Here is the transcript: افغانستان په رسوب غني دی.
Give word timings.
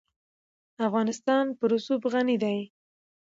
افغانستان 0.87 1.45
په 1.57 1.63
رسوب 1.71 2.01
غني 2.11 2.35
دی. 2.43 2.57